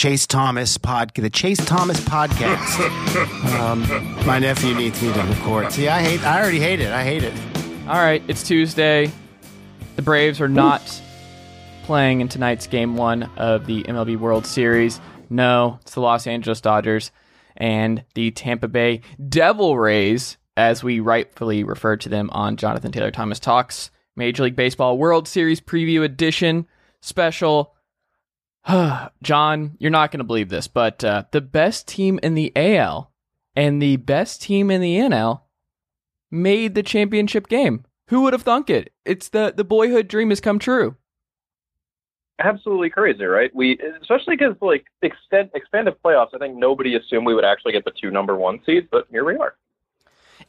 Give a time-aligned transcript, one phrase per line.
[0.00, 2.80] Chase Thomas pod, the Chase Thomas podcast.
[3.60, 3.82] um,
[4.26, 5.70] my nephew needs me to record.
[5.70, 6.24] See, I hate.
[6.24, 6.90] I already hate it.
[6.90, 7.34] I hate it.
[7.86, 9.10] All right, it's Tuesday.
[9.96, 10.80] The Braves are not
[11.82, 15.02] playing in tonight's game one of the MLB World Series.
[15.28, 17.10] No, it's the Los Angeles Dodgers
[17.58, 23.12] and the Tampa Bay Devil Rays, as we rightfully refer to them on Jonathan Tayler
[23.12, 26.66] Thomas Talks Major League Baseball World Series Preview Edition
[27.02, 27.74] special.
[29.22, 33.10] Jon, you're not going to believe this, but uh, the best team in the AL
[33.56, 35.42] and the best team in the NL
[36.30, 37.84] made the championship game.
[38.08, 38.92] Who would have thunk it?
[39.04, 40.96] It's the the boyhood dream has come true.
[42.40, 43.54] absolutely crazy, right?
[43.54, 46.34] We especially because like extend, expanded playoffs.
[46.34, 49.24] I think nobody assumed we would actually get the two number one seeds, but here
[49.24, 49.54] we are.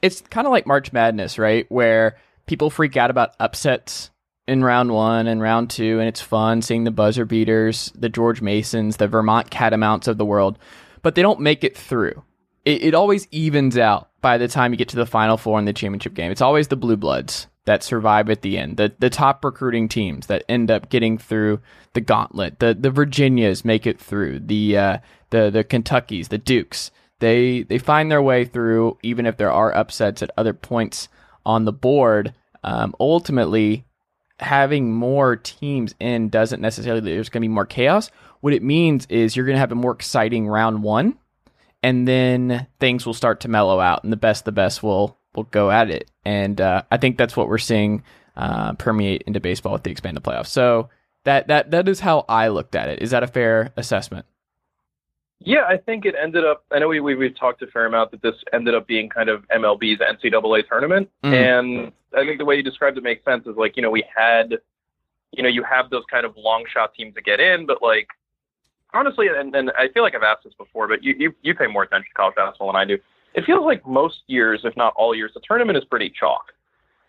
[0.01, 1.69] It's kind of like March Madness, right?
[1.69, 4.09] Where people freak out about upsets
[4.47, 8.41] in round one and round two, and it's fun seeing the buzzer beaters, the George
[8.41, 10.57] Masons, the Vermont Catamounts of the world,
[11.01, 12.23] but they don't make it through.
[12.65, 15.65] It, it always evens out by the time you get to the final four in
[15.65, 16.31] the championship game.
[16.31, 20.27] It's always the blue bloods that survive at the end, the the top recruiting teams
[20.27, 21.59] that end up getting through
[21.93, 22.59] the gauntlet.
[22.59, 24.39] The the Virginias make it through.
[24.39, 24.97] The uh,
[25.29, 26.91] the the Kentuckys, the Dukes.
[27.19, 31.07] They they find their way through, even if there are upsets at other points
[31.45, 32.33] on the board.
[32.63, 33.85] Um, ultimately,
[34.41, 38.11] having more teams in doesn't necessarily there's going to be more chaos.
[38.41, 41.17] What it means is you're going to have a more exciting round one,
[41.83, 45.43] and then things will start to mellow out, and the best the best will will
[45.43, 46.09] go at it.
[46.25, 48.03] And uh, I think that's what we're seeing
[48.35, 50.47] uh, permeate into baseball with the expanded playoffs.
[50.47, 50.89] So
[51.23, 53.01] that that that is how I looked at it.
[53.01, 54.25] Is that a fair assessment?
[55.43, 56.63] Yeah, I think it ended up.
[56.71, 59.27] I know we, we we've talked a fair amount that this ended up being kind
[59.29, 61.33] of MLB's NCAA tournament, Mm.
[61.33, 63.47] and I think the way you described it makes sense.
[63.47, 64.57] Is like you know we had,
[65.31, 68.07] you know, you have those kind of long shot teams that get in, but like
[68.93, 71.67] honestly, and, and I feel like I've asked this before, but you, you you pay
[71.67, 72.97] more attention to college basketball than I do.
[73.33, 76.51] It feels like most years, if not all years, the tournament is pretty chalk.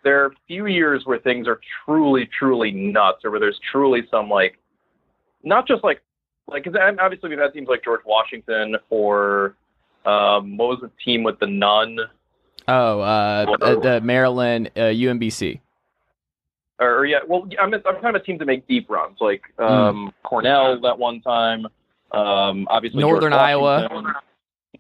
[0.04, 4.03] There are a few years where things are truly, truly nuts, or where there's truly
[4.10, 4.56] some like,
[5.43, 6.00] not just like,
[6.49, 9.55] like because obviously we've had teams like George Washington or
[10.05, 11.99] um, what was the team with the nun,
[12.69, 15.61] Oh, uh, the, the Maryland uh, UMBC.
[16.79, 20.13] or, or yeah, well I'm I'm talking about teams that make deep runs like um,
[20.23, 21.67] Cornell that one time,
[22.13, 23.89] um, obviously Northern Iowa.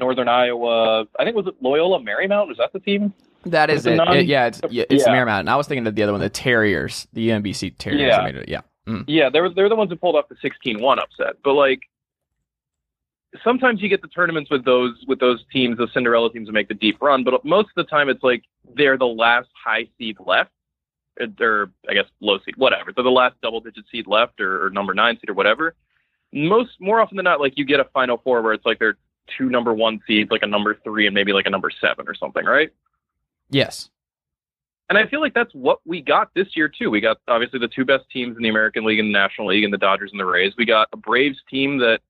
[0.00, 1.06] Northern Iowa.
[1.18, 2.48] I think was it Loyola Marymount?
[2.48, 3.12] Was that the team?
[3.46, 3.98] That is it.
[3.98, 5.12] It- yeah, it's yeah, it's Yeah.
[5.12, 5.40] Marymount.
[5.40, 8.00] And I was thinking of the other one, the Terriers, the UMBC Terriers.
[8.00, 8.26] Yeah.
[8.26, 8.48] it.
[8.48, 8.60] Yeah.
[8.86, 9.04] Mm.
[9.06, 11.36] Yeah, they were they're the ones who pulled off the 16-1 upset.
[11.44, 11.82] But like
[13.44, 16.68] sometimes you get the tournaments with those with those teams, those Cinderella teams that make
[16.68, 18.44] the deep run, but most of the time it's like
[18.76, 20.50] they're the last high seed left.
[21.40, 22.90] Or I guess low seed, whatever.
[22.90, 25.74] They're the last double digit seed left or, or number nine seed or whatever.
[26.32, 28.96] Most more often than not, like you get a final four where it's like they're
[29.36, 32.14] two number one seeds, like a number three and maybe like a number seven or
[32.14, 32.72] something, right?
[33.50, 33.90] Yes.
[34.92, 36.90] And I feel like that's what we got this year too.
[36.90, 39.64] We got obviously the two best teams in the American League and the National League,
[39.64, 40.52] and the Dodgers and the Rays.
[40.58, 42.00] We got a Braves team that,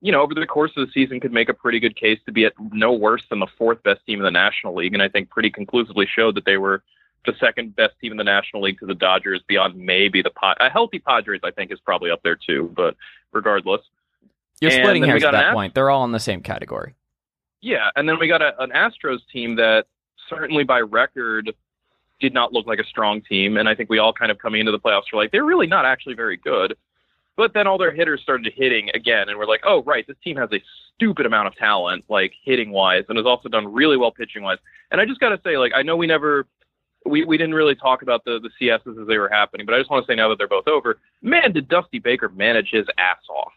[0.00, 2.30] you know, over the course of the season could make a pretty good case to
[2.30, 5.08] be at no worse than the fourth best team in the National League, and I
[5.08, 6.84] think pretty conclusively showed that they were
[7.26, 10.56] the second best team in the National League to the Dodgers, beyond maybe the Pod.
[10.60, 12.72] A healthy Padres, I think, is probably up there too.
[12.76, 12.94] But
[13.32, 13.80] regardless,
[14.60, 15.74] You're And splitting hairs at an that point.
[15.74, 16.94] They're all in the same category.
[17.60, 19.86] Yeah, and then we got a, an Astros team that
[20.28, 21.52] certainly by record
[22.22, 24.60] did not look like a strong team, and I think we all kind of coming
[24.60, 26.74] into the playoffs were like they're really not actually very good.
[27.36, 30.36] But then all their hitters started hitting again, and we're like, oh right, this team
[30.36, 30.62] has a
[30.94, 34.58] stupid amount of talent, like hitting wise, and has also done really well pitching wise.
[34.90, 36.46] And I just got to say, like, I know we never.
[37.04, 39.78] We, we didn't really talk about the, the CSs as they were happening, but I
[39.78, 42.86] just want to say now that they're both over, man, did Dusty Baker manage his
[42.96, 43.50] ass off.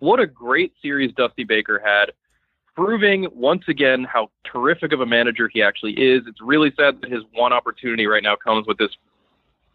[0.00, 2.10] What a great series Dusty Baker had
[2.76, 6.22] proving once again how terrific of a manager he actually is.
[6.26, 8.90] It's really sad that his one opportunity right now comes with this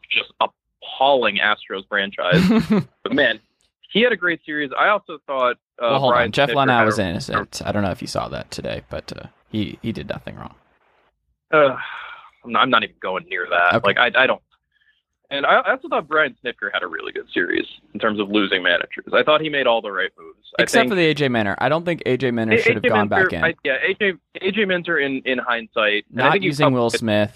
[0.10, 2.42] just appalling Astros franchise.
[3.04, 3.40] but man,
[3.92, 4.72] he had a great series.
[4.78, 6.32] I also thought uh, well, hold Brian on.
[6.32, 7.62] Jeff Luhnow was innocent.
[7.66, 10.56] I don't know if you saw that today, but uh, he he did nothing wrong.
[11.52, 11.76] Uh,
[12.46, 13.76] I'm, not, I'm not even going near that.
[13.76, 13.88] Okay.
[13.88, 14.42] Like I, I don't.
[15.32, 18.62] And I also thought Brian Snitker had a really good series in terms of losing
[18.62, 19.06] managers.
[19.14, 20.52] I thought he made all the right moves.
[20.60, 21.56] I Except think, for the AJ Minter.
[21.58, 23.42] I don't think AJ Minter should have gone back in.
[23.42, 27.34] I, yeah, AJ AJ Minter in in hindsight, Not using Will Smith.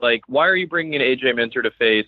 [0.00, 2.06] Like, why are you bringing in AJ Minter to face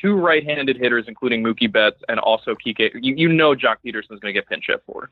[0.00, 2.90] two right-handed hitters, including Mookie Betts and also Kike?
[3.02, 5.10] You, you know, Joc Pederson's going to get pinch hit for.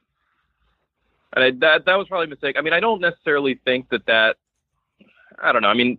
[1.34, 2.54] And I, that that was probably a mistake.
[2.56, 4.36] I mean, I don't necessarily think that that.
[5.42, 5.68] I don't know.
[5.68, 5.98] I mean,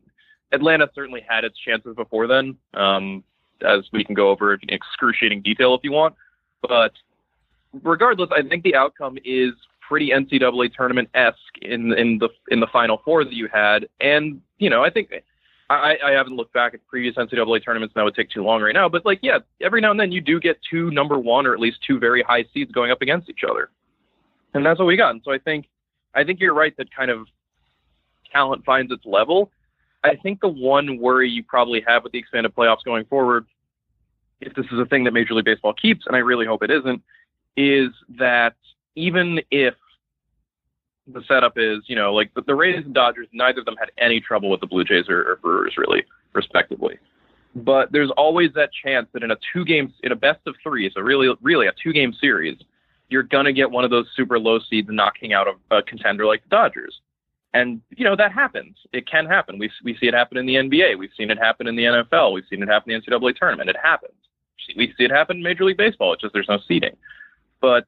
[0.51, 3.23] Atlanta certainly had its chances before then, um,
[3.61, 6.15] as we can go over in excruciating detail if you want.
[6.61, 6.93] But
[7.83, 9.53] regardless, I think the outcome is
[9.87, 14.41] pretty NCAA tournament esque in in the in the Final Four that you had, and
[14.57, 15.11] you know, I think
[15.69, 18.61] I, I haven't looked back at previous NCAA tournaments, and that would take too long
[18.61, 18.87] right now.
[18.87, 21.59] But like, yeah, every now and then you do get two number one or at
[21.59, 23.69] least two very high seeds going up against each other,
[24.53, 25.11] and that's what we got.
[25.11, 25.67] And so I think
[26.15, 27.27] I think you're right that kind of
[28.31, 29.51] talent finds its level.
[30.07, 33.45] I think the one worry you probably have with the expanded playoffs going forward,
[34.41, 36.71] if this is a thing that Major League Baseball keeps, and I really hope it
[36.71, 37.01] isn't,
[37.55, 38.55] is that
[38.95, 39.73] even if
[41.07, 43.91] the setup is, you know, like the, the Rays and Dodgers, neither of them had
[43.97, 46.99] any trouble with the Blue Jays or, or Brewers, really, respectively.
[47.55, 50.91] But there's always that chance that in a two game, in a best of three,
[50.93, 52.57] so really, really a two game series,
[53.09, 56.43] you're gonna get one of those super low seeds knocking out a, a contender like
[56.43, 56.99] the Dodgers.
[57.53, 58.77] And you know that happens.
[58.93, 59.57] It can happen.
[59.57, 60.97] We we see it happen in the NBA.
[60.97, 62.33] We've seen it happen in the NFL.
[62.33, 63.69] We've seen it happen in the NCAA tournament.
[63.69, 64.13] It happens.
[64.75, 66.13] We see it happen in Major League Baseball.
[66.13, 66.95] It's just there's no seeding.
[67.61, 67.85] But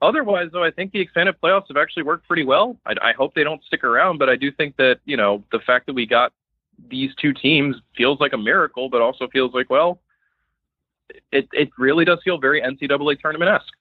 [0.00, 2.76] otherwise, though, I think the expanded playoffs have actually worked pretty well.
[2.84, 5.60] I, I hope they don't stick around, but I do think that you know the
[5.60, 6.32] fact that we got
[6.90, 10.00] these two teams feels like a miracle, but also feels like well,
[11.30, 13.72] it it really does feel very NCAA tournament esque.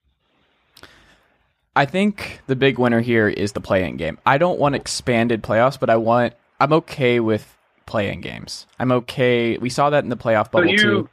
[1.75, 4.17] I think the big winner here is the play-in game.
[4.25, 6.33] I don't want expanded playoffs, but I want.
[6.59, 8.67] I'm okay with play-in games.
[8.79, 9.57] I'm okay.
[9.57, 11.09] We saw that in the playoff So bubble you, too.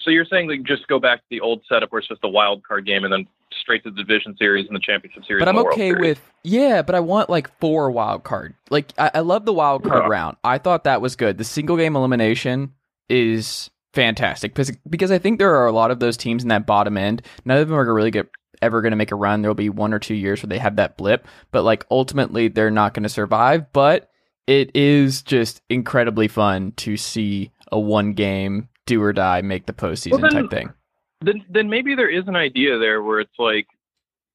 [0.00, 2.28] so you're saying like just go back to the old setup where it's just a
[2.28, 3.26] wild card game and then
[3.60, 5.40] straight to the division series and the championship series.
[5.40, 8.54] But I'm and the World okay with yeah, but I want like four wild card.
[8.70, 10.08] Like I, I love the wild card Yeah.
[10.08, 10.36] round.
[10.44, 11.38] I thought that was good.
[11.38, 12.74] The single game elimination
[13.08, 16.66] is fantastic because because I think there are a lot of those teams in that
[16.66, 17.22] bottom end.
[17.44, 18.28] None of them are gonna really get
[18.62, 19.42] ever going to make a run.
[19.42, 22.70] There'll be one or two years where they have that blip, but like ultimately they're
[22.70, 23.72] not going to survive.
[23.72, 24.10] But
[24.46, 29.72] it is just incredibly fun to see a one game do or die make the
[29.72, 30.72] postseason Well, then- type thing.
[31.20, 33.66] then then maybe there is an idea there where it's like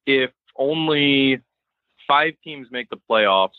[0.06, 1.42] if only
[2.08, 3.50] five teams make the playoffs,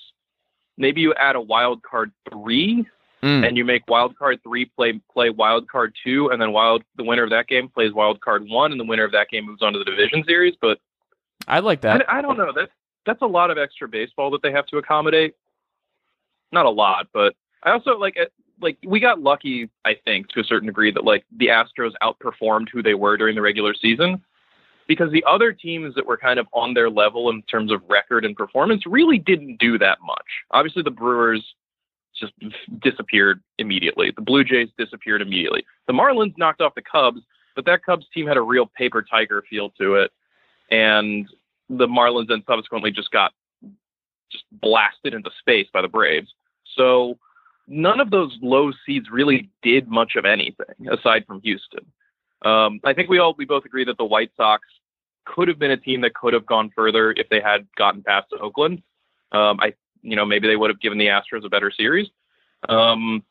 [0.79, 2.87] maybe you add a wild card three
[3.25, 3.49] Mm.
[3.49, 7.05] and you make wild card three play play wild card two and then wild the
[7.05, 9.63] winner of that game plays wild card one and the winner of that game moves
[9.63, 10.55] on to the division series.
[10.61, 10.79] But
[11.49, 12.05] I like that.
[12.07, 12.53] I, I don't know.
[12.55, 12.71] That's
[13.07, 15.35] that's a lot of extra baseball that they have to accommodate.
[16.53, 20.41] Not a lot, but I also like it- like we got lucky, I think, to
[20.41, 24.23] a certain degree that like the Astros outperformed who they were during the regular season.
[24.87, 28.25] Because the other teams that were kind of on their level in terms of record
[28.25, 30.27] and performance really didn't do that much.
[30.51, 31.43] Obviously, the Brewers
[32.19, 32.33] just
[32.81, 34.13] disappeared immediately.
[34.15, 35.65] The Blue Jays disappeared immediately.
[35.87, 37.21] The Marlins knocked off the Cubs,
[37.57, 40.13] but that Cubs team had a real paper tiger feel to it.
[40.71, 41.29] And
[41.69, 43.33] the Marlins then subsequently just got
[44.31, 46.33] just blasted into space by the Braves.
[46.77, 47.19] So
[47.69, 51.87] none of those low seeds really did much of anything aside from Houston.
[52.45, 54.67] Um, I think we all we both agree that the White Sox
[55.25, 58.27] could have been a team that could have gone further if they had gotten past
[58.39, 58.83] Oakland.
[59.33, 59.73] Um, I
[60.05, 62.09] you know maybe they would have given the Astros a better series.
[62.69, 63.25] Um,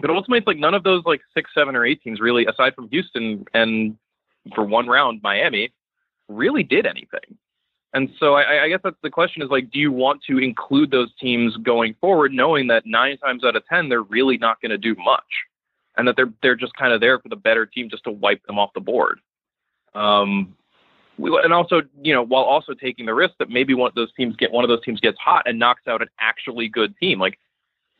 [0.00, 2.74] but ultimately, it's like none of those like six, seven, or eight teams really, aside
[2.74, 3.96] from Houston and
[4.54, 5.72] for one round Miami,
[6.28, 7.38] really did anything.
[7.94, 10.90] And so I, I guess that's the question is like, do you want to include
[10.90, 14.70] those teams going forward, knowing that nine times out of ten they're really not going
[14.70, 15.24] to do much,
[15.96, 18.44] and that they're they're just kind of there for the better team just to wipe
[18.46, 19.20] them off the board.
[19.94, 20.56] Um,
[21.18, 24.12] we, and also, you know, while also taking the risk that maybe one of those
[24.14, 27.18] teams get one of those teams gets hot and knocks out an actually good team.
[27.18, 27.38] Like,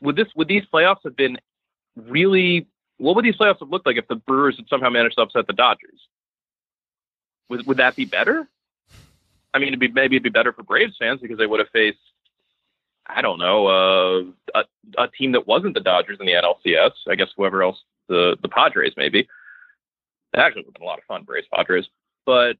[0.00, 1.38] would this would these playoffs have been
[1.96, 2.66] really?
[2.98, 5.46] What would these playoffs have looked like if the Brewers had somehow managed to upset
[5.46, 6.08] the Dodgers?
[7.48, 8.48] Would would that be better?
[9.54, 11.70] I mean, it'd be maybe it'd be better for Braves fans because they would have
[11.70, 11.98] faced,
[13.06, 14.22] I don't know, uh,
[14.54, 14.64] a
[15.02, 16.92] a team that wasn't the Dodgers in the NLCS.
[17.08, 19.20] I guess whoever else the the Padres maybe.
[19.20, 21.86] It actually would have been a lot of fun, Braves Padres.
[22.26, 22.58] But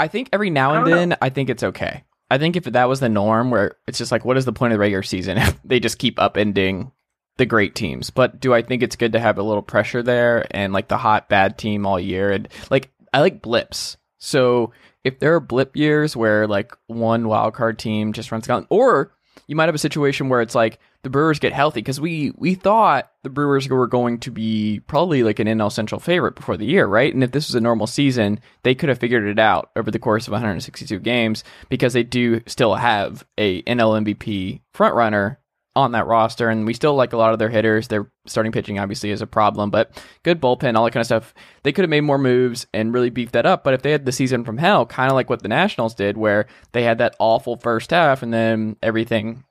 [0.00, 0.96] I think every now and know.
[0.96, 2.04] then, I think it's okay.
[2.30, 4.72] I think if that was the norm, where it's just like, what is the point
[4.72, 6.90] of the regular season if they just keep upending
[7.36, 8.08] the great teams?
[8.08, 10.96] But do I think it's good to have a little pressure there and like the
[10.96, 12.32] hot bad team all year?
[12.32, 13.98] And like, I like blips.
[14.16, 14.72] So
[15.04, 19.12] if there are blip years where like one wild card team just runs down, or
[19.48, 22.54] you might have a situation where it's like the Brewers get healthy because we we
[22.54, 26.66] thought the Brewers were going to be probably like an NL Central favorite before the
[26.66, 27.12] year, right?
[27.12, 29.98] And if this was a normal season, they could have figured it out over the
[29.98, 35.40] course of 162 games because they do still have a NL MVP front runner
[35.76, 37.88] on that roster, and we still like a lot of their hitters.
[37.88, 41.32] Their starting pitching obviously is a problem, but good bullpen, all that kind of stuff.
[41.62, 43.64] They could have made more moves and really beefed that up.
[43.64, 46.16] But if they had the season from hell, kind of like what the Nationals did,
[46.16, 49.44] where they had that awful first half and then everything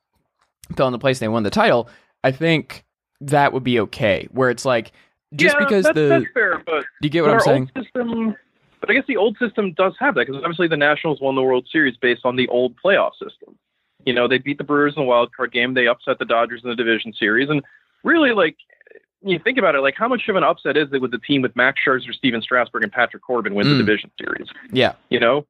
[0.75, 1.89] fell into place and they won the title,
[2.23, 2.85] I think
[3.21, 4.27] that would be okay.
[4.31, 4.91] Where it's like
[5.35, 7.71] just yeah, because that's, the that's fair, but do you get what I'm saying?
[7.75, 8.35] System,
[8.79, 11.43] but I guess the old system does have that because obviously the Nationals won the
[11.43, 13.57] World Series based on the old playoff system.
[14.05, 15.73] You know, they beat the Brewers in the wild card game.
[15.73, 17.61] They upset the Dodgers in the division series, and
[18.03, 18.55] really, like
[19.21, 21.41] you think about it, like how much of an upset is it with the team
[21.41, 23.71] with Max Scherzer, Stephen Strasburg, and Patrick Corbin win Mm.
[23.77, 24.47] the division series?
[24.71, 25.45] Yeah, You know,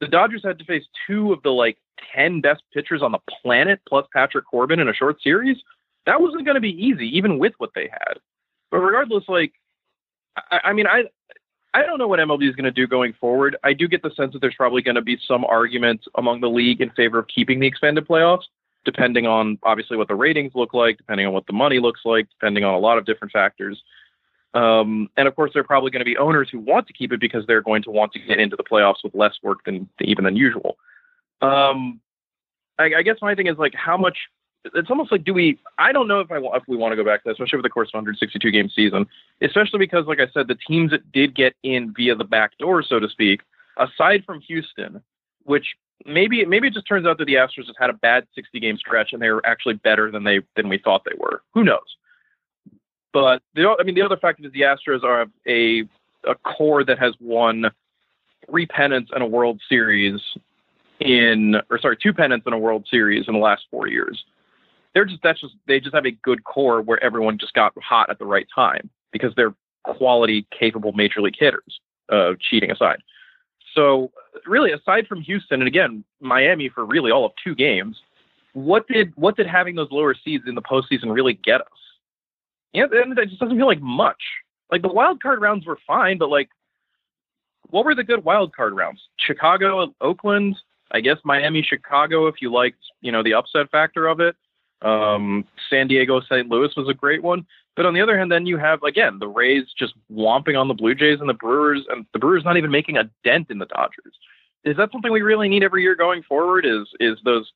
[0.00, 1.78] the Dodgers had to face two of the like
[2.14, 5.56] ten best pitchers on the planet plus Patrick Corbin in a short series.
[6.06, 8.18] That wasn't going to be easy, even with what they had.
[8.70, 9.52] But regardless, like,
[10.50, 11.04] I, I mean, I
[11.74, 13.56] I don't know what MLB is going to do going forward.
[13.62, 16.48] I do get the sense that there's probably going to be some argument among the
[16.48, 18.44] league in favor of keeping the expanded playoffs,
[18.84, 22.28] depending on obviously what the ratings look like, depending on what the money looks like,
[22.30, 23.82] depending on a lot of different factors.
[24.54, 27.12] Um, and of course, there are probably going to be owners who want to keep
[27.12, 29.88] it because they're going to want to get into the playoffs with less work than
[30.00, 30.78] even than usual.
[31.42, 32.00] Um,
[32.78, 34.16] I, I guess my thing is like how much.
[34.74, 35.58] It's almost like do we?
[35.78, 37.62] I don't know if I if we want to go back to that, especially over
[37.62, 39.06] the course of 162 game season,
[39.40, 42.82] especially because like I said, the teams that did get in via the back door,
[42.82, 43.42] so to speak,
[43.76, 45.00] aside from Houston,
[45.44, 48.58] which maybe maybe it just turns out that the Astros just had a bad 60
[48.60, 51.42] game stretch and they were actually better than they than we thought they were.
[51.54, 51.96] Who knows?
[53.12, 55.84] But the I mean the other factor is the Astros are a
[56.24, 57.66] a core that has won
[58.48, 60.20] three pennants and a World Series
[61.00, 64.24] in or sorry two pennants and a World Series in the last four years.
[64.94, 68.10] They're just that's just they just have a good core where everyone just got hot
[68.10, 71.80] at the right time because they're quality capable major league hitters.
[72.10, 73.02] Uh, cheating aside.
[73.74, 74.10] So
[74.46, 77.98] really, aside from Houston and again Miami for really all of two games,
[78.54, 81.66] what did what did having those lower seeds in the postseason really get us?
[82.72, 84.20] Yeah, and it just doesn't feel like much.
[84.70, 86.50] Like the wild card rounds were fine, but like,
[87.70, 89.00] what were the good wild card rounds?
[89.18, 90.56] Chicago, Oakland,
[90.92, 92.26] I guess Miami, Chicago.
[92.26, 94.36] If you liked, you know, the upset factor of it.
[94.80, 96.48] Um, San Diego, St.
[96.48, 97.46] Louis was a great one.
[97.76, 100.74] But on the other hand, then you have again the Rays just whomping on the
[100.74, 103.66] Blue Jays and the Brewers, and the Brewers not even making a dent in the
[103.66, 104.14] Dodgers.
[104.64, 106.66] Is that something we really need every year going forward?
[106.66, 107.50] Is is those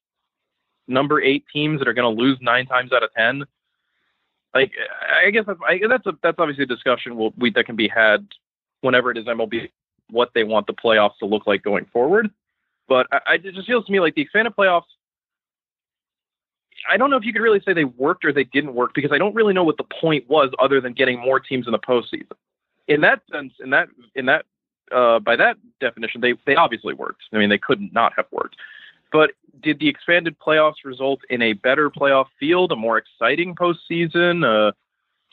[0.87, 3.45] number eight teams that are going to lose nine times out of ten?
[4.55, 4.73] Like,
[5.25, 7.89] I guess that's I, that's a that's obviously a discussion we'll, we that can be
[7.89, 8.27] had
[8.83, 9.71] whenever it is MLB
[10.11, 12.31] what they want the playoffs to look like going forward.
[12.87, 14.83] But I, I, it just feels to me like the expanded playoffs.
[16.91, 19.13] I don't know if you could really say they worked or they didn't work because
[19.13, 21.79] I don't really know what the point was other than getting more teams in the
[21.79, 22.33] postseason.
[22.89, 24.45] In that sense, in that in that
[24.91, 27.23] uh, by that definition, they they obviously worked.
[27.33, 28.57] I mean, they couldn't not have worked.
[29.13, 34.45] But did the expanded playoffs result in a better playoff field, a more exciting postseason,
[34.45, 34.73] uh,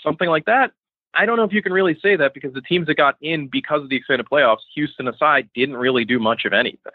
[0.04, 0.72] something like that?
[1.14, 3.48] I don't know if you can really say that because the teams that got in
[3.48, 6.94] because of the expanded playoffs, Houston aside, didn't really do much of anything.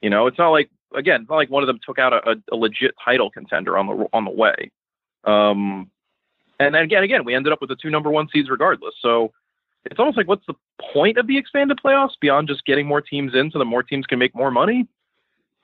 [0.00, 2.40] You know, it's not like again, it's not like one of them took out a,
[2.52, 4.70] a legit title contender on the on the way.
[5.24, 5.90] Um,
[6.60, 8.94] and then again, again, we ended up with the two number one seeds regardless.
[9.00, 9.32] So
[9.84, 10.54] it's almost like, what's the
[10.92, 14.06] point of the expanded playoffs beyond just getting more teams in so that more teams
[14.06, 14.86] can make more money?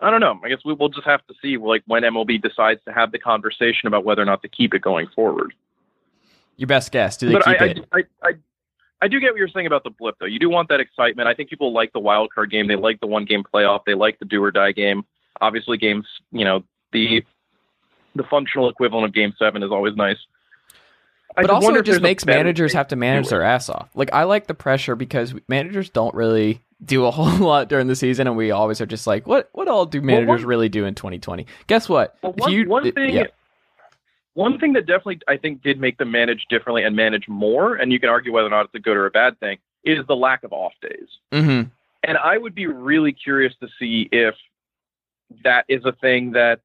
[0.03, 0.41] I don't know.
[0.45, 3.19] I guess we will just have to see, like, when MLB decides to have the
[3.19, 5.55] conversation about whether or not to keep it going forward.
[6.57, 7.17] Your best guess?
[7.17, 7.89] Do they but keep I, it?
[7.93, 8.33] I, I, I,
[9.03, 10.27] I do get what you're saying about the blip, though.
[10.27, 11.29] You do want that excitement.
[11.29, 12.69] I think people like the wild card game.
[12.69, 13.81] They like the one game playoff.
[13.87, 15.05] They like the do or die game.
[15.41, 17.25] Obviously, games, you know, the
[18.15, 20.19] the functional equivalent of game seven is always nice.
[21.37, 23.89] I but also it just makes managers have to manage their ass off.
[23.95, 27.97] Like I like the pressure because managers don't really do a whole lot during the
[27.97, 30.85] season, and we always are just like, what what all do managers one- really do
[30.85, 31.47] in 2020?
[31.67, 32.17] Guess what?
[32.23, 33.27] Well, one, you- one thing, yeah.
[34.35, 37.93] one thing that definitely I think did make them manage differently and manage more, and
[37.93, 40.17] you can argue whether or not it's a good or a bad thing, is the
[40.17, 41.09] lack of off days.
[41.33, 41.71] Mhm.
[42.05, 44.35] And I would be really curious to see if
[45.45, 46.61] that is a thing that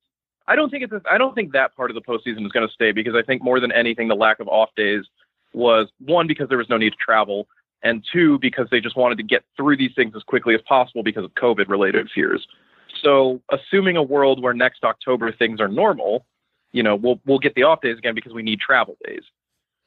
[0.47, 0.93] I don't think it's.
[0.93, 3.21] A, I don't think that part of the postseason is going to stay because I
[3.21, 5.03] think more than anything, the lack of off days
[5.53, 7.47] was one because there was no need to travel,
[7.83, 11.03] and two because they just wanted to get through these things as quickly as possible
[11.03, 12.47] because of COVID-related fears.
[13.03, 16.25] So, assuming a world where next October things are normal,
[16.71, 19.23] you know, we'll we'll get the off days again because we need travel days.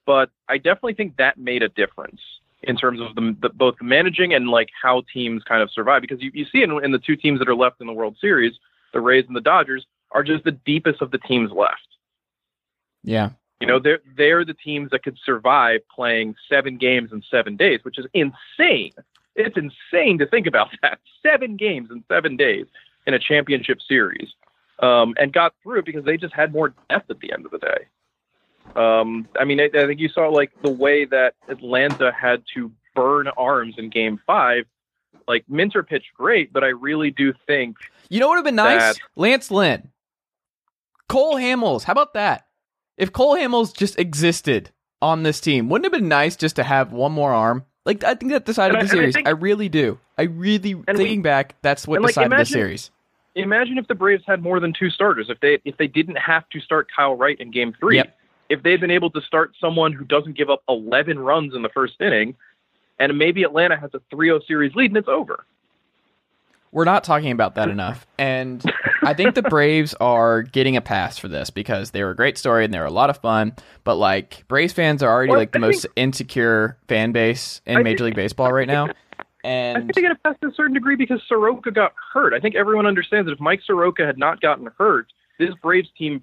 [0.06, 2.20] But I definitely think that made a difference
[2.62, 6.02] in terms of the, the both managing and like how teams kind of survive.
[6.02, 8.16] Because you, you see in, in the two teams that are left in the World
[8.20, 8.52] Series,
[8.92, 11.86] the Rays and the Dodgers are just the deepest of the teams left.
[13.02, 13.30] Yeah.
[13.60, 17.80] You know, they're they're the teams that could survive playing seven games in seven days,
[17.82, 18.92] which is insane.
[19.36, 20.98] It's insane to think about that.
[21.22, 22.66] Seven games in seven days
[23.06, 24.28] in a championship series,
[24.80, 27.50] um, and got through it because they just had more depth at the end of
[27.50, 27.86] the day.
[28.74, 32.72] Um, I mean, I, I think you saw like the way that Atlanta had to
[32.94, 34.64] burn arms in Game Five.
[35.28, 37.76] Like Minter pitched great, but I really do think
[38.08, 38.98] You know what would have been nice?
[39.14, 39.90] Lance Lynn.
[41.08, 41.84] Cole Hamels.
[41.84, 42.46] How about that?
[43.00, 46.62] If Cole Hamels just existed on this team, wouldn't it have been nice just to
[46.62, 47.64] have one more arm?
[47.86, 49.14] Like I think that decided And the I- and I series.
[49.14, 49.98] think- I really do.
[50.18, 52.90] I really we- thinking back, that's what and, like, decided the series.
[53.34, 55.30] imagine if the Braves had more than two starters.
[55.30, 58.18] If they if they didn't have to start Kyle Wright in Game Three, Yep.
[58.50, 61.70] if they'd been able to start someone who doesn't give up 11 runs in the
[61.70, 62.34] first inning,
[62.98, 65.46] and maybe Atlanta has a 3-0 series lead and it's over.
[66.72, 68.06] We're not talking about that enough.
[68.18, 68.62] And
[69.02, 72.36] I think the Braves are getting a pass for this because they were a great
[72.38, 73.54] story and they were a lot of fun.
[73.84, 77.60] But like Braves fans are already Well, like the I most think- insecure fan base
[77.66, 78.88] in I Major think- League Baseball right now.
[79.42, 82.34] And I think they get a pass to a certain degree because Soroka got hurt.
[82.34, 85.06] I think everyone understands that if Mike Soroka had not gotten hurt,
[85.38, 86.22] this Braves team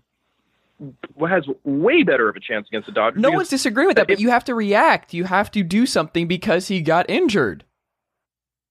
[1.27, 3.19] has way better of a chance against the Dodgers.
[3.19, 5.11] no one's disagreeing with that, but you have to react.
[5.15, 7.63] You have to do something because he got injured.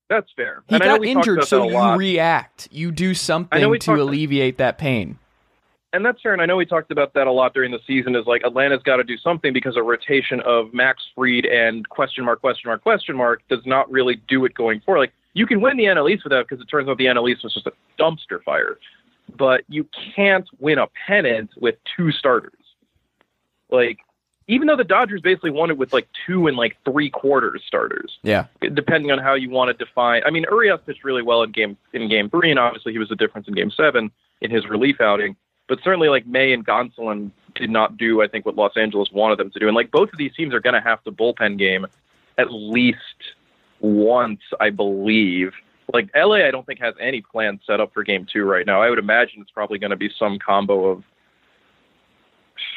[0.08, 0.62] That's fair.
[0.68, 2.68] He and I know got injured, so you react.
[2.70, 5.18] You do something to alleviate that pain.
[5.92, 6.32] and that's fair.
[6.32, 8.14] And I know we talked about that a lot during the season.
[8.14, 12.24] Is like Atlanta's got to do something because a rotation of Max Fried and question
[12.24, 15.00] mark, question mark, question mark does not really do it going forward.
[15.00, 17.28] Like you can win the NL East with that because it turns out the NL
[17.30, 18.78] East was just a dumpster fire,
[19.36, 22.52] but you can't win a pennant with two starters.
[23.70, 23.98] Like
[24.48, 28.18] even though the Dodgers basically won it with like two and like three quarters starters
[28.22, 28.46] Yeah.
[28.74, 30.22] depending on how you want to define.
[30.24, 33.08] I mean, Urias pitched really well in game in game three, and obviously he was
[33.08, 34.10] the difference in game seven
[34.40, 35.36] in his relief outing.
[35.68, 39.38] But certainly, like May and Gonsolin did not do, I think, what Los Angeles wanted
[39.38, 39.66] them to do.
[39.66, 41.86] And like both of these teams are going to have to bullpen game
[42.38, 42.98] at least
[43.80, 45.52] once, I believe.
[45.92, 48.82] Like LA, I don't think has any plan set up for game two right now.
[48.82, 51.04] I would imagine it's probably going to be some combo of.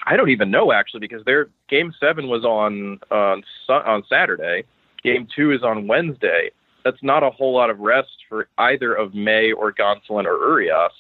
[0.06, 4.64] I don't even know actually because their game seven was on on on Saturday.
[5.04, 6.52] Game two is on Wednesday.
[6.84, 10.94] That's not a whole lot of rest for either of May or Gonsolin or Urias.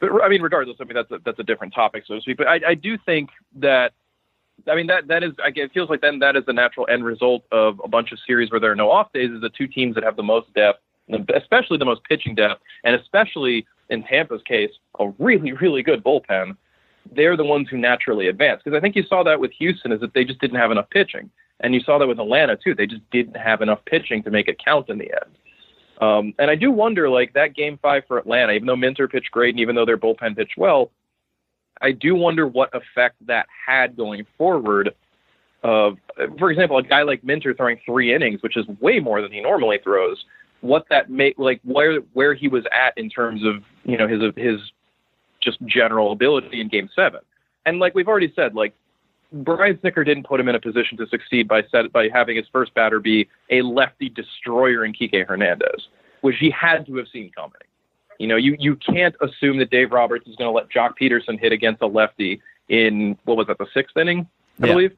[0.00, 2.36] But I mean, regardless, I mean that's a, that's a different topic, so to speak.
[2.36, 3.92] But I, I do think that,
[4.66, 6.86] I mean that that is, I guess, it feels like then that is the natural
[6.88, 9.30] end result of a bunch of series where there are no off days.
[9.30, 10.80] Is the two teams that have the most depth,
[11.34, 16.56] especially the most pitching depth, and especially in Tampa's case, a really really good bullpen.
[17.12, 20.00] They're the ones who naturally advance because I think you saw that with Houston is
[20.00, 22.74] that they just didn't have enough pitching, and you saw that with Atlanta too.
[22.74, 25.38] They just didn't have enough pitching to make it count in the end.
[26.00, 29.30] Um, and I do wonder, like that game five for Atlanta, even though Minter pitched
[29.30, 30.90] great and even though their bullpen pitched well,
[31.80, 34.94] I do wonder what effect that had going forward.
[35.64, 35.96] Of,
[36.38, 39.40] for example, a guy like Minter throwing three innings, which is way more than he
[39.40, 40.24] normally throws.
[40.60, 44.20] What that make like where where he was at in terms of you know his
[44.36, 44.60] his
[45.48, 47.20] just general ability in Game Seven,
[47.66, 48.74] and like we've already said, like
[49.32, 52.46] Brian Snitker didn't put him in a position to succeed by set, by having his
[52.52, 55.88] first batter be a lefty destroyer in Kike Hernandez,
[56.22, 57.52] which he had to have seen coming.
[58.18, 61.38] You know, you you can't assume that Dave Roberts is going to let Joc Pederson
[61.38, 64.26] hit against a lefty in what was that the sixth inning,
[64.62, 64.72] I Yeah.
[64.72, 64.96] believe.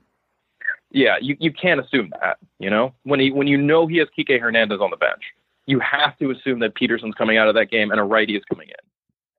[0.93, 2.39] Yeah, you you can't assume that.
[2.59, 5.23] You know, when he when you know he has Kike Hernandez on the bench,
[5.67, 8.43] you have to assume that Pederson's coming out of that game and a righty is
[8.45, 8.75] coming in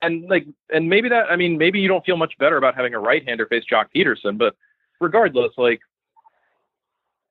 [0.01, 2.93] and like and maybe that I mean maybe you don't feel much better about having
[2.93, 4.55] a right hander face Joc Pederson, but
[4.99, 5.81] regardless, like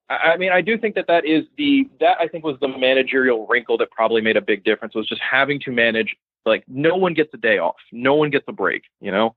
[0.09, 2.69] I, I mean I do think that that is the that I think was the
[2.69, 6.97] managerial wrinkle that probably made a big difference was just having to manage like no
[6.97, 9.35] one gets a day off, no one gets a break, you know,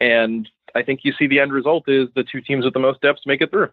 [0.00, 3.00] and I think you see the end result is the two teams with the most
[3.00, 3.70] depths make it through.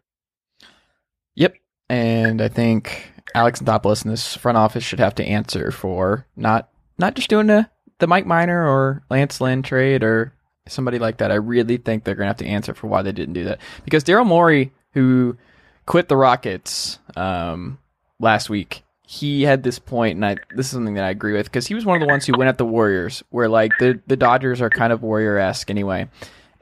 [1.36, 1.56] Yep.
[1.90, 6.70] And I think Alex Anthopoulos in this front office should have to answer for not
[6.98, 7.70] not just doing the,
[8.02, 10.34] the Mike Minor or Lance Lynn trade or
[10.68, 11.32] somebody like that.
[11.32, 13.60] I really think they're going to have to answer for why they didn't do that.
[13.86, 15.38] Because Daryl Morey, who
[15.86, 17.78] quit the Rockets um,
[18.20, 21.46] last week, he had this point, and I, this is something that I agree with,
[21.46, 24.00] because he was one of the ones who went at the Warriors, where like the,
[24.08, 26.08] the Dodgers are kind of Warrior esque anyway,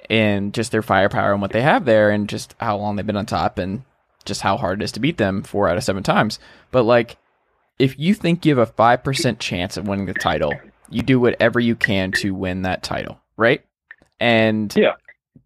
[0.10, 3.16] and just their firepower and what they have there, and just how long they've been
[3.16, 3.84] on top, and
[4.26, 6.40] just how hard it is to beat them four out of seven times.
[6.72, 7.18] But like,
[7.78, 10.54] if you think you have a five percent chance of winning the title,
[10.92, 13.64] you do whatever you can to win that title, right?
[14.20, 14.94] And Yeah.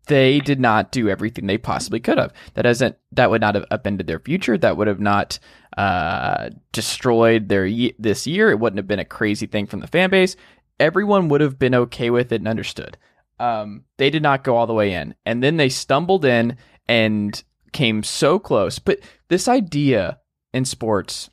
[0.08, 2.34] they did not do everything they possibly could have.
[2.56, 2.98] That doesn't.
[3.12, 4.58] That would not have upended their future.
[4.58, 5.40] That would have not
[5.78, 8.50] uh, destroyed their this year.
[8.52, 10.36] It wouldn't have been a crazy thing from the fan base.
[10.80, 12.98] Everyone would have been okay with it and understood.
[13.40, 17.42] Um, they did not go all the way in, and then they stumbled in and
[17.72, 18.80] came so close.
[18.80, 20.20] But this idea
[20.54, 21.30] in sports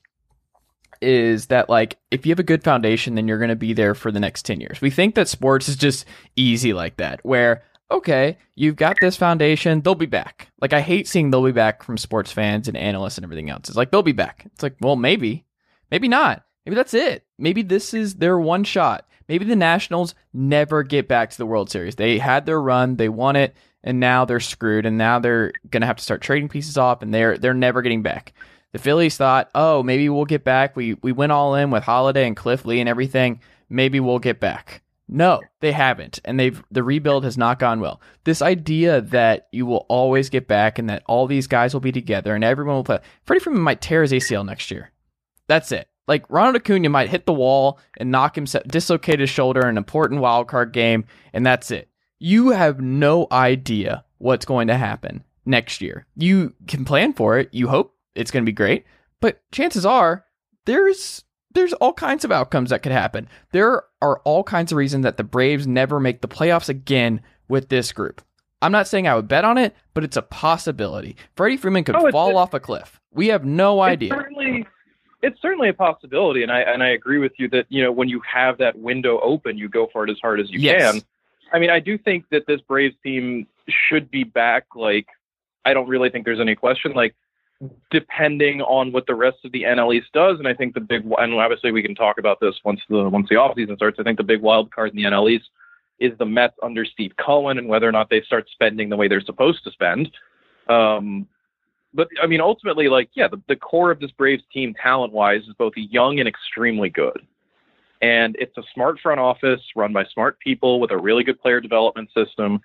[1.00, 3.94] is that like if you have a good foundation, then you're going to be there
[3.94, 4.80] for the next ten years.
[4.80, 6.04] We think that sports is just
[6.36, 10.48] easy like that, where okay, you've got this foundation, they'll be back.
[10.60, 13.68] Like I hate seeing they'll be back from sports fans and analysts and everything else.
[13.68, 14.44] It's like they'll be back.
[14.46, 15.44] It's like, well, maybe,
[15.90, 16.44] maybe not.
[16.64, 17.24] Maybe that's it.
[17.38, 19.08] Maybe this is their one shot.
[19.28, 21.96] Maybe the Nationals never get back to the World Series.
[21.96, 25.86] They had their run, they won it, and now they're screwed, and now they're gonna
[25.86, 28.32] have to start trading pieces off, and they're they're never getting back.
[28.72, 30.76] The Phillies thought, oh, maybe we'll get back.
[30.76, 33.40] We we went all in with Halladay and Cliff Lee and everything.
[33.68, 34.82] Maybe we'll get back.
[35.12, 38.00] No, they haven't, and they've the rebuild has not gone well.
[38.22, 41.90] This idea that you will always get back and that all these guys will be
[41.90, 43.00] together and everyone will play.
[43.24, 44.92] Freddie Freeman might tear his ACL next year.
[45.48, 45.88] That's it.
[46.06, 49.78] Like Ronald Acuna might hit the wall and knock himself, dislocate his shoulder in an
[49.78, 51.88] important wild card game, and that's it.
[52.20, 56.06] You have no idea what's going to happen next year.
[56.16, 57.48] You can plan for it.
[57.52, 58.84] You hope it's going to be great,
[59.20, 60.24] but chances are
[60.66, 63.28] there's there's all kinds of outcomes that could happen.
[63.52, 67.68] There are all kinds of reasons that the Braves never make the playoffs again with
[67.68, 68.22] this group.
[68.62, 71.16] I'm not saying I would bet on it, but it's a possibility.
[71.34, 73.00] Freddie Freeman could Oh, fall off a cliff.
[73.10, 74.10] We have no It's idea.
[74.10, 74.66] certainly,
[75.22, 78.08] it's certainly a possibility, and I and I agree with you that you know when
[78.08, 80.92] you have that window open, you go for it as hard as you Yes.
[80.92, 81.02] can.
[81.52, 84.66] I mean, I do think that this Braves team should be back.
[84.76, 85.06] Like,
[85.64, 86.92] I don't really think there's any question.
[86.92, 87.16] Like,
[87.90, 91.02] depending on what the rest of the NL East does, and I think the big
[91.18, 93.98] and obviously we can talk about this once the once the offseason starts.
[93.98, 95.50] I think the big wild card in the NL East
[95.98, 99.06] is the Mets under Steve Cohen and whether or not they start spending the way
[99.06, 100.10] they're supposed to spend.
[100.68, 101.26] Um,
[101.92, 105.42] but I mean, ultimately, like, yeah, the, the core of this Braves team, talent wise,
[105.42, 107.26] is both young and extremely good.
[108.00, 111.60] And it's a smart front office run by smart people with a really good player
[111.60, 112.62] development system.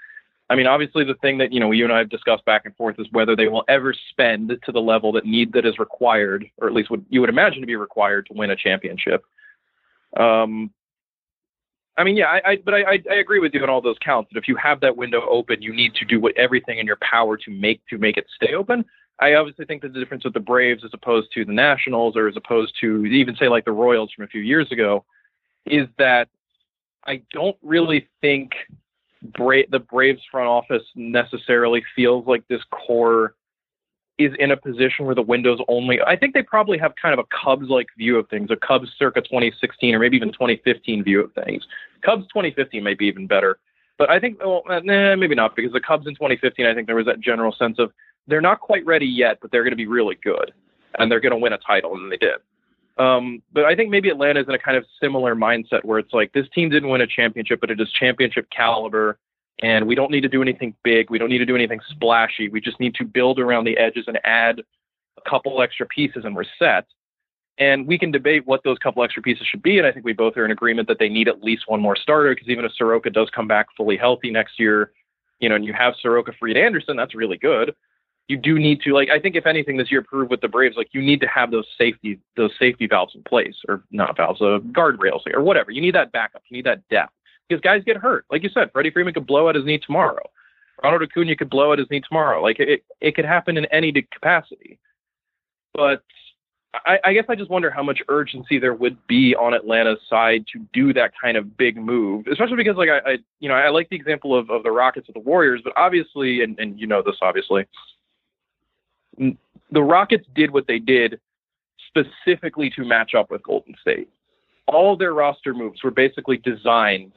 [0.49, 2.75] I mean, obviously, the thing that you know you and I have discussed back and
[2.75, 6.45] forth is whether they will ever spend to the level that need that is required,
[6.57, 9.25] or at least what you would imagine to be required to win a championship.
[10.15, 10.71] Um,
[11.97, 13.97] I mean, yeah, I, I but I, I, I agree with you on all those
[14.03, 14.29] counts.
[14.31, 16.97] That if you have that window open, you need to do what everything in your
[17.01, 18.85] power to make to make it stay open.
[19.19, 22.27] I obviously think that the difference with the Braves as opposed to the Nationals or
[22.27, 25.05] as opposed to even say like the Royals from a few years ago
[25.65, 26.27] is that
[27.05, 28.51] I don't really think
[29.33, 33.35] Bra- the Braves front office necessarily feels like this core
[34.17, 36.01] is in a position where the window's only.
[36.01, 38.89] I think they probably have kind of a Cubs like view of things, a Cubs
[38.97, 41.65] circa 2016 or maybe even 2015 view of things.
[42.01, 43.59] Cubs 2015 might be even better.
[43.97, 46.87] But I think, well, uh, nah, maybe not, because the Cubs in 2015, I think
[46.87, 47.91] there was that general sense of
[48.27, 50.53] they're not quite ready yet, but they're going to be really good,
[50.97, 52.35] and they're going to win a title, and they did.
[52.97, 56.31] Um, but I think maybe Atlanta's in a kind of similar mindset where it's like
[56.31, 59.17] this team didn't win a championship, but it is championship caliber,
[59.61, 61.09] and we don't need to do anything big.
[61.09, 62.47] We don't need to do anything splashy.
[62.47, 64.61] We just need to build around the edges and add
[65.17, 66.85] a couple extra pieces, and we're set.
[67.57, 69.77] And we can debate what those couple extra pieces should be.
[69.77, 71.95] And I think we both are in agreement that they need at least one more
[71.95, 74.91] starter because even if Soroka does come back fully healthy next year,
[75.39, 77.73] you know, and you have Soroka, Fried, Anderson, that's really good.
[78.27, 80.77] You do need to like I think if anything this year proved with the Braves,
[80.77, 84.41] like you need to have those safety those safety valves in place or not valves,
[84.41, 85.71] uh, guardrails or whatever.
[85.71, 86.41] You need that backup.
[86.49, 87.13] You need that depth
[87.47, 88.25] because guys get hurt.
[88.31, 90.23] Like you said, Freddie Freeman could blow out his knee tomorrow.
[90.83, 92.41] Ronald Acuna could blow out his knee tomorrow.
[92.41, 94.79] Like it, it could happen in any capacity.
[95.73, 96.03] But
[96.85, 100.45] I, I guess I just wonder how much urgency there would be on Atlanta's side
[100.53, 103.69] to do that kind of big move, especially because like I, I you know I
[103.69, 106.87] like the example of, of the Rockets with the Warriors, but obviously, and, and you
[106.87, 107.65] know this obviously,
[109.17, 111.19] the Rockets did what they did
[111.87, 114.09] specifically to match up with Golden State.
[114.67, 117.13] All their roster moves were basically designed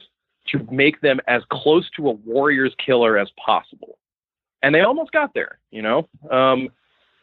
[0.51, 3.97] to make them as close to a Warriors killer as possible,
[4.61, 5.59] and they almost got there.
[5.71, 6.09] You know.
[6.29, 6.69] Um,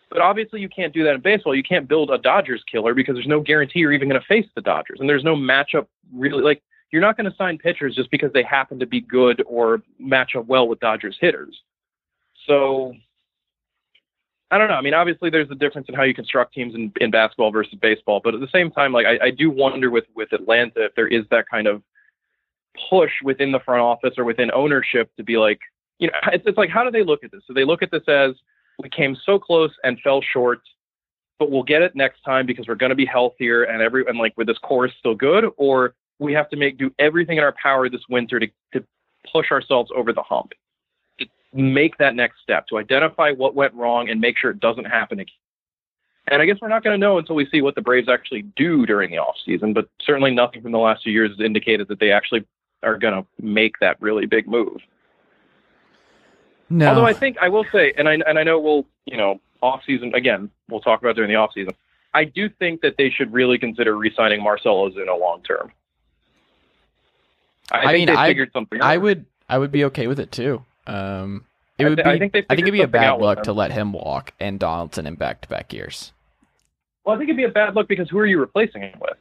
[0.08, 1.54] but obviously, you can't do that in baseball.
[1.54, 4.46] You can't build a Dodgers killer because there's no guarantee you're even going to face
[4.54, 6.42] the Dodgers, and there's no matchup really.
[6.42, 9.82] Like you're not going to sign pitchers just because they happen to be good or
[9.98, 11.60] match up well with Dodgers hitters.
[12.46, 12.94] So
[14.50, 14.74] I don't know.
[14.74, 17.74] I mean, obviously, there's a difference in how you construct teams in, in basketball versus
[17.80, 20.94] baseball, but at the same time, like I, I do wonder with with Atlanta if
[20.94, 21.82] there is that kind of
[22.88, 25.58] push within the front office or within ownership to be like,
[25.98, 27.42] you know, it's, it's like how do they look at this?
[27.46, 28.32] So they look at this as
[28.80, 30.60] we came so close and fell short,
[31.38, 34.18] but we'll get it next time because we're going to be healthier and every and
[34.18, 37.42] like with this core is still good, or we have to make do everything in
[37.42, 38.84] our power this winter to to
[39.32, 40.52] push ourselves over the hump,
[41.56, 45.20] make that next step, to identify what went wrong and make sure it doesn't happen
[45.20, 45.34] again.
[46.28, 48.42] And I guess we're not going to know until we see what the Braves actually
[48.56, 51.86] do during the off season, but certainly nothing from the last few years has indicated
[51.88, 52.44] that they actually
[52.82, 54.80] are going to make that really big move.
[56.68, 56.88] No.
[56.88, 59.82] Although I think I will say, and I and I know we'll you know off
[59.86, 60.50] season again.
[60.68, 61.74] We'll talk about during the off season.
[62.12, 65.70] I do think that they should really consider re-signing Marcelo Ozuna long term.
[67.70, 68.82] I, I think mean, they I- figured something.
[68.82, 70.64] I would I would be okay with it too.
[70.86, 71.44] Um,
[71.78, 72.02] it I would be.
[72.04, 75.06] I think I think it'd be a bad look to let him walk and Donaldson
[75.06, 76.12] in back to back years.
[77.04, 79.16] Well, I think it'd be a bad look because who are you replacing him with?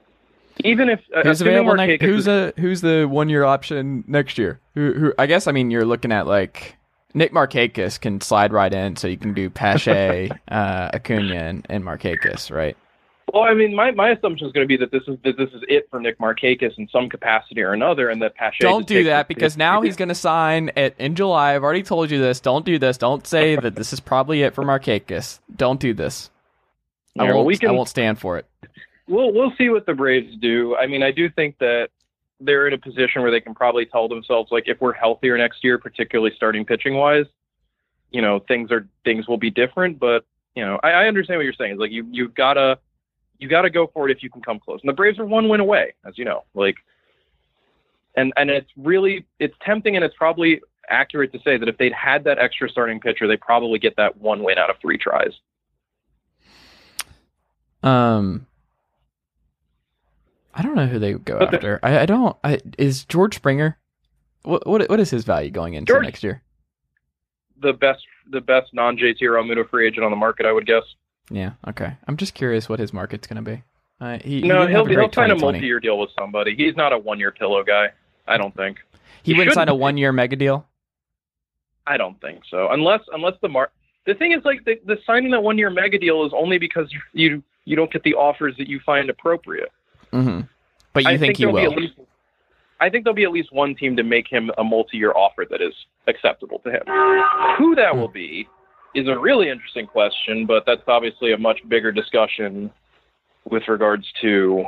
[0.63, 2.01] Even if uh, Who's available next?
[2.01, 4.59] Who's a who's the one year option next year?
[4.73, 5.13] Who, who?
[5.19, 6.77] I guess I mean you're looking at like
[7.13, 11.83] Nick Markakis can slide right in, so you can do Pache, uh, Acuna, and, and
[11.83, 12.77] Markakis, right?
[13.33, 15.49] Well, I mean, my, my assumption is going to be that this is that this
[15.49, 18.57] is it for Nick Markakis in some capacity or another, and that Pache.
[18.59, 21.55] Don't do that because now he's going to sign at, in July.
[21.55, 22.39] I've already told you this.
[22.39, 22.97] Don't do this.
[22.97, 25.39] Don't say that this is probably it for Markakis.
[25.55, 26.29] Don't do this.
[27.17, 27.47] I Yeah, well, won't.
[27.47, 28.45] we can- I won't stand for it.
[29.07, 30.75] We'll we'll see what the Braves do.
[30.75, 31.89] I mean, I do think that
[32.39, 35.63] they're in a position where they can probably tell themselves like, if we're healthier next
[35.63, 37.25] year, particularly starting pitching wise,
[38.11, 39.99] you know, things are things will be different.
[39.99, 41.73] But you know, I, I understand what you're saying.
[41.73, 42.79] It's like you you gotta
[43.39, 44.79] you gotta go for it if you can come close.
[44.81, 46.43] And the Braves are one win away, as you know.
[46.53, 46.77] Like,
[48.15, 51.93] and and it's really it's tempting and it's probably accurate to say that if they'd
[51.93, 55.33] had that extra starting pitcher, they probably get that one win out of three tries.
[57.83, 58.47] Um,
[60.53, 61.79] I don't know who they would go But the- after.
[61.83, 62.35] I, I don't.
[62.43, 63.77] I, is George Springer?
[64.43, 66.41] What what what is his value going into George- next year?
[67.61, 70.83] The best the best non JT Realmuto free agent on the market, I would guess.
[71.29, 71.51] Yeah.
[71.67, 71.93] Okay.
[72.07, 73.63] I'm just curious what his market's going to be.
[73.99, 76.55] Uh, he, he No, didn't he'll he'll sign a multi-year deal with somebody.
[76.55, 77.89] He's not a one-year pillow guy.
[78.27, 78.77] I don't think.
[79.23, 80.67] He he wouldn't sign a one year mega deal.
[81.87, 82.69] I don't think so.
[82.71, 83.71] Unless unless the mar
[84.05, 86.99] the thing is like the, the signing that one-year mega deal is only because you
[87.13, 89.71] you you don't get the offers that you find appropriate.
[90.11, 90.41] Mm-hmm.
[90.93, 91.93] But you I think, he there'll be at least
[92.79, 95.61] I think there'll be at least one team to make him a multi-year offer that
[95.61, 95.73] is
[96.07, 96.81] acceptable to him.
[97.57, 97.99] Who that Hmm.
[97.99, 98.47] will be
[98.95, 102.71] is a really interesting question, but that's obviously a much bigger discussion
[103.49, 104.65] with regards to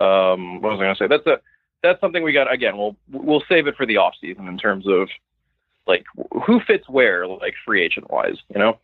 [0.00, 1.06] um, what was I going to say?
[1.08, 1.40] That's a
[1.82, 2.76] that's something we got again.
[2.76, 5.08] We'll we'll save it for the off season in terms of
[5.86, 6.04] like
[6.46, 8.36] who fits where, like free agent wise.
[8.52, 8.78] You know,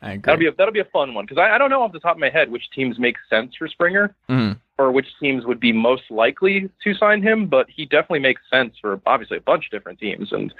[0.00, 0.22] I agree.
[0.24, 2.00] that'll be a, that'll be a fun one because I, I don't know off the
[2.00, 4.58] top of my head which teams make sense for Springer Mhm.
[4.78, 8.74] or which teams would be most likely to sign him, but he definitely makes sense
[8.80, 10.52] for obviously a bunch of different teams, and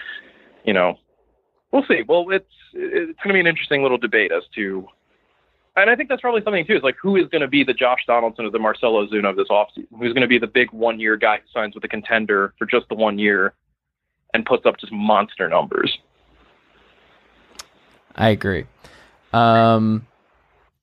[0.65, 0.99] you know,
[1.73, 2.03] we'll see.
[2.07, 4.87] Well, it's it's going to be an interesting little debate as to,
[5.77, 6.77] and I think that's probably something too.
[6.77, 9.37] Is like who is going to be the Josh Donaldson or the Marcelo Ozuna of
[9.37, 9.87] this offseason?
[9.99, 12.67] Who's going to be the big one year guy who signs with a contender for
[12.67, 13.55] just the one year
[14.35, 15.99] and puts up just monster numbers?
[18.15, 18.67] I agree.
[19.33, 20.07] Um,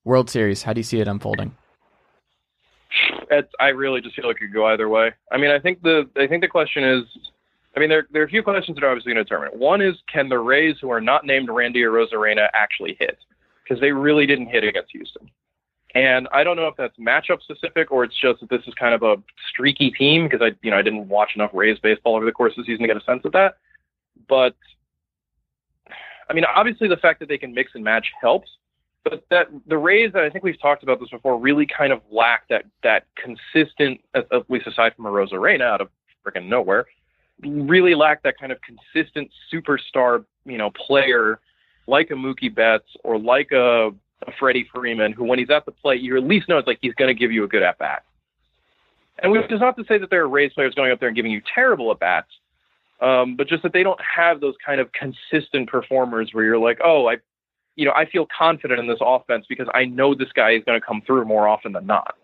[0.03, 0.63] World Series.
[0.63, 1.55] How do you see it unfolding?
[3.29, 5.11] It's, I really just feel like it could go either way.
[5.31, 7.03] I mean, I think the I think the question is,
[7.75, 9.57] I mean, there there are a few questions that are obviously going to determine it.
[9.57, 13.17] One is, can the Rays, who are not named Randy Arozarena, actually hit?
[13.63, 15.29] Because they really didn't hit against Houston.
[15.95, 18.93] And I don't know if that's matchup specific or it's just that this is kind
[18.93, 19.15] of a
[19.51, 22.53] streaky team because I you know I didn't watch enough Rays baseball over the course
[22.57, 23.57] of the season to get a sense of that.
[24.27, 24.55] But
[26.29, 28.49] I mean, obviously the fact that they can mix and match helps
[29.03, 32.01] but that the Rays, and I think we've talked about this before, really kind of
[32.11, 35.89] lack that that consistent, at, at least aside from Arozarena out of
[36.25, 36.85] freaking nowhere,
[37.41, 41.39] really lack that kind of consistent superstar, you know, player
[41.87, 43.89] like a Mookie Betts or like a,
[44.27, 46.79] a Freddie Freeman, who when he's at the plate, you at least know it's like
[46.81, 48.03] he's going to give you a good at bat.
[49.21, 51.15] And which is not to say that there are Rays players going up there and
[51.15, 52.29] giving you terrible at bats,
[53.01, 56.79] um, but just that they don't have those kind of consistent performers where you're like,
[56.83, 57.17] oh, I
[57.75, 60.79] you know, I feel confident in this offense because I know this guy is going
[60.79, 62.15] to come through more often than not.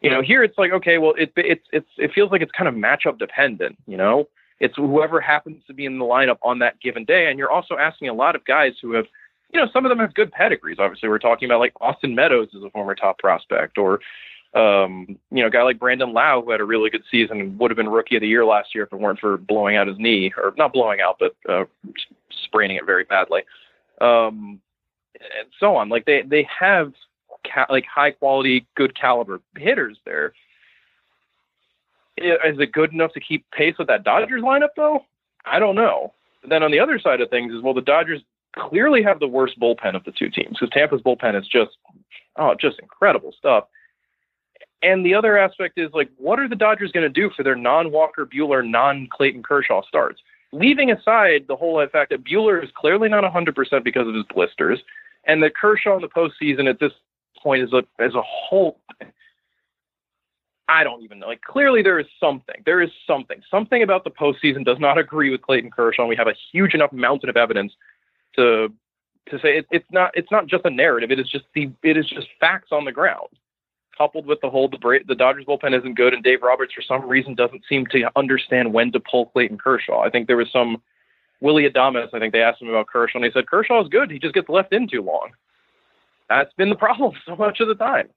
[0.00, 2.68] You know, here it's like, okay, well, it it's it's it feels like it's kind
[2.68, 3.78] of matchup dependent.
[3.86, 4.28] You know,
[4.60, 7.76] it's whoever happens to be in the lineup on that given day, and you're also
[7.76, 9.06] asking a lot of guys who have,
[9.52, 10.78] you know, some of them have good pedigrees.
[10.78, 14.00] Obviously, we're talking about like Austin Meadows is a former top prospect, or
[14.54, 17.58] um, you know, a guy like Brandon Lowe who had a really good season and
[17.58, 19.86] would have been rookie of the year last year if it weren't for blowing out
[19.86, 21.64] his knee, or not blowing out, but uh,
[22.44, 23.42] spraining it very badly.
[24.00, 24.60] Um,
[25.14, 25.88] and so on.
[25.88, 26.92] Like they they have
[27.46, 30.32] ca- like high quality, good caliber hitters there.
[32.22, 35.00] Is it good enough to keep pace with that Dodgers lineup though?
[35.44, 36.12] I don't know.
[36.42, 38.22] But then on the other side of things is well, the Dodgers
[38.56, 41.76] clearly have the worst bullpen of the two teams because Tampa's bullpen is just
[42.36, 43.64] oh just incredible stuff.
[44.82, 47.56] And the other aspect is like, what are the Dodgers going to do for their
[47.56, 50.20] non-Walker Buehler, non-Clayton Kershaw starts?
[50.52, 54.78] Leaving aside the whole fact that Buehler is clearly not 100% because of his blisters,
[55.24, 56.92] and that Kershaw in the postseason at this
[57.42, 58.78] point is a as a whole
[60.68, 61.26] I don't even know.
[61.26, 62.62] Like clearly there is something.
[62.66, 63.42] There is something.
[63.50, 66.02] Something about the postseason does not agree with Clayton Kershaw.
[66.02, 67.72] And we have a huge enough mountain of evidence
[68.36, 68.72] to
[69.30, 71.10] to say it, it's not it's not just a narrative.
[71.10, 73.28] It is just the it is just facts on the ground.
[73.96, 77.08] Coupled with the whole the, the Dodgers bullpen isn't good, and Dave Roberts for some
[77.08, 80.00] reason doesn't seem to understand when to pull Clayton Kershaw.
[80.00, 80.80] I think there was some
[81.40, 82.14] Willy Adames.
[82.14, 84.10] I think they asked him about Kershaw, and he said Kershaw is good.
[84.10, 85.30] He just gets left in too long.
[86.28, 88.08] That's been the problem so much of the time.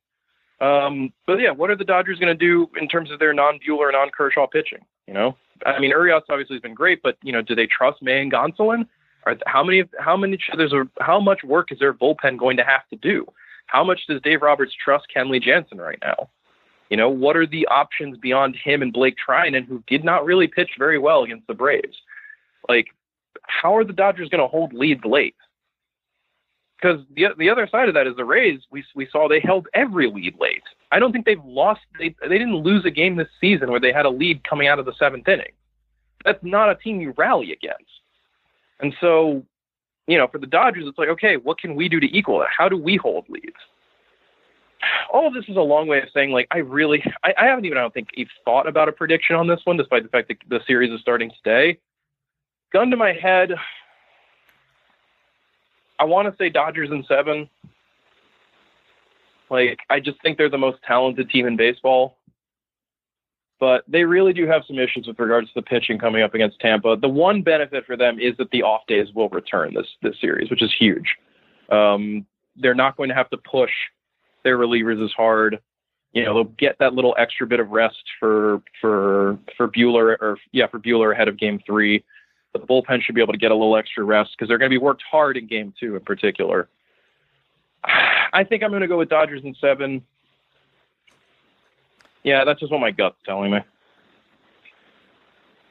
[0.61, 3.91] Um, but yeah, what are the Dodgers going to do in terms of their non-Buehler,
[3.91, 4.85] non-Kershaw pitching?
[5.07, 8.01] You know, I mean, Urias obviously has been great, but you know, do they trust
[8.01, 8.87] May and Gonsolin?
[9.25, 9.83] Are how many?
[9.99, 10.37] How many?
[10.55, 13.25] There's a how much work is their bullpen going to have to do?
[13.67, 16.29] How much does Dave Roberts trust Kenley Jansen right now?
[16.89, 20.47] You know, what are the options beyond him and Blake Treinen, who did not really
[20.47, 21.97] pitch very well against the Braves?
[22.67, 22.87] Like,
[23.43, 25.35] how are the Dodgers going to hold leads late?
[26.81, 28.61] Because the the other side of that is the Rays.
[28.71, 30.63] We we saw they held every lead late.
[30.91, 31.81] I don't think they've lost.
[31.99, 34.79] They they didn't lose a game this season where they had a lead coming out
[34.79, 35.51] of the seventh inning.
[36.25, 37.89] That's not a team you rally against.
[38.79, 39.43] And so,
[40.07, 42.47] you know, for the Dodgers, it's like, okay, what can we do to equal it?
[42.55, 43.55] How do we hold leads?
[45.13, 47.65] All of this is a long way of saying, like, I really, I, I haven't
[47.65, 50.27] even, I don't think, even thought about a prediction on this one, despite the fact
[50.29, 51.77] that the series is starting today.
[52.73, 53.51] Gun to my head,
[56.01, 57.47] I want to say Dodgers in seven.
[59.51, 62.17] Like, I just think they're the most talented team in baseball.
[63.59, 66.59] But they really do have some issues with regards to the pitching coming up against
[66.59, 66.97] Tampa.
[66.99, 70.49] The one benefit for them is that the off days will return this this series,
[70.49, 71.15] which is huge.
[71.69, 73.69] Um, they're not going to have to push
[74.43, 75.59] their relievers as hard.
[76.13, 80.39] You know, they'll get that little extra bit of rest for for for Buehler or
[80.51, 82.03] yeah for Buehler ahead of Game Three
[82.53, 84.73] the bullpen should be able to get a little extra rest because they're going to
[84.73, 86.67] be worked hard in game two in particular.
[88.33, 90.03] I think I'm going to go with Dodgers in seven.
[92.23, 93.59] Yeah, that's just what my gut's telling me.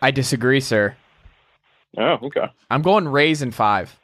[0.02, 0.96] I disagree, sir.
[1.96, 2.46] Oh, okay.
[2.70, 3.96] I'm going Rays in five.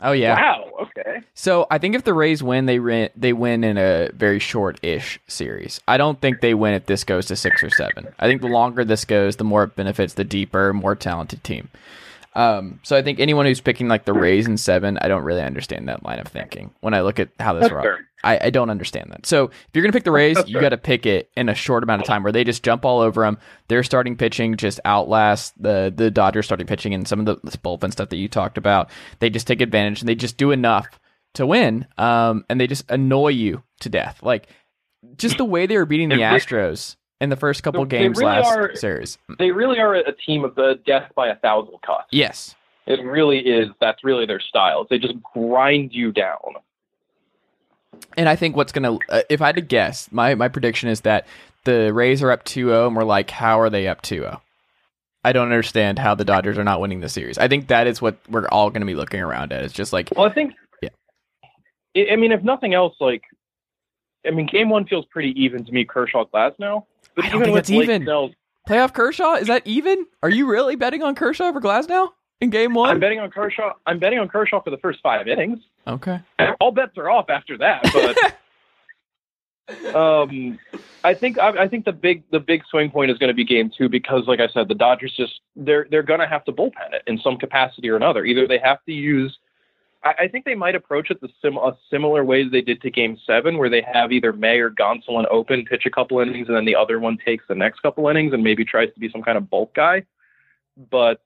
[0.00, 0.34] Oh yeah.
[0.34, 0.70] Wow.
[0.82, 1.20] Okay.
[1.34, 3.08] So I think if the Rays win, they win.
[3.16, 5.80] They win in a very short-ish series.
[5.86, 8.08] I don't think they win if this goes to six or seven.
[8.18, 11.68] I think the longer this goes, the more it benefits the deeper, more talented team.
[12.34, 15.42] Um, so I think anyone who's picking like the Rays in seven, I don't really
[15.42, 16.72] understand that line of thinking.
[16.80, 17.72] When I look at how this That's
[18.24, 19.26] I, I don't understand that.
[19.26, 21.54] So if you're gonna pick the Rays, That's you got to pick it in a
[21.54, 23.38] short amount of time where they just jump all over them.
[23.68, 27.92] Their starting pitching just outlasts the the Dodgers starting pitching and some of the bullpen
[27.92, 28.90] stuff that you talked about.
[29.18, 30.86] They just take advantage and they just do enough
[31.34, 31.86] to win.
[31.98, 34.22] Um, and they just annoy you to death.
[34.22, 34.48] Like
[35.16, 38.32] just the way they were beating the Astros in the first couple They games really
[38.32, 39.16] last are- series.
[39.38, 42.08] They really are a team of the death by a thousand cuts.
[42.10, 42.54] Yes.
[42.86, 43.68] It really is.
[43.80, 44.86] That's really their style.
[44.90, 46.40] They just grind you down.
[48.16, 50.88] And I think what's going to, uh, if I had to guess, my, my prediction
[50.88, 51.26] is that
[51.64, 54.42] the Rays are up 2 0, and we're like, how are they up 2 0?
[55.24, 57.38] I don't understand how the Dodgers are not winning the series.
[57.38, 59.62] I think that is what we're all going to be looking around at.
[59.62, 60.54] It's just like, Well, I think.
[60.82, 60.88] Yeah.
[62.12, 63.22] I mean, if nothing else, like,
[64.26, 65.84] I mean, game one feels pretty even to me.
[65.84, 68.02] Kershaw Glasnow, but I don't even think with that's Blake even.
[68.02, 68.32] Snell's-
[68.68, 70.06] playoff Kershaw, is that even?
[70.22, 72.90] Are you really betting on Kershaw over Glasnow in game one?
[72.90, 73.72] I'm betting on Kershaw.
[73.86, 75.58] I'm betting on Kershaw for the first five innings.
[75.86, 76.20] okay.
[76.60, 77.82] All bets are off after that.
[79.68, 80.58] But um,
[81.04, 83.44] I think I, I think the big the big swing point is going to be
[83.44, 86.52] game two because, like I said, the Dodgers just they're they're going to have to
[86.52, 88.24] bullpen it in some capacity or another.
[88.24, 89.36] Either they have to use.
[90.04, 93.16] I, think they might approach it the sim, a similar way they did to Game
[93.24, 96.64] Seven, where they have either May or Gonsolin open, pitch a couple innings, and then
[96.64, 99.38] the other one takes the next couple innings and maybe tries to be some kind
[99.38, 100.04] of bulk guy.
[100.90, 101.22] But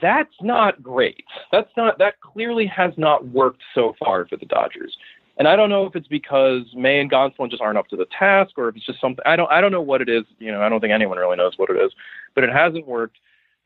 [0.00, 1.24] that's not great.
[1.50, 4.96] That's not that clearly has not worked so far for the Dodgers.
[5.38, 8.06] And I don't know if it's because May and Gonsolin just aren't up to the
[8.16, 9.22] task, or if it's just something.
[9.24, 9.50] I don't.
[9.50, 10.24] I don't know what it is.
[10.38, 11.92] You know, I don't think anyone really knows what it is.
[12.34, 13.16] But it hasn't worked.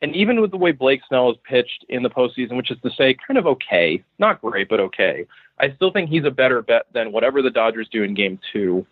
[0.02, 2.90] And even with the way Blake Snell has pitched in the postseason, which is to
[2.90, 5.26] say, kind of okay, not great, but okay,
[5.58, 8.86] I still think he's a better bet than whatever the Dodgers do in Game Two.